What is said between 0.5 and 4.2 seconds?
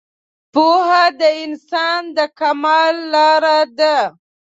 پوهه د انسان د کمال لاره ده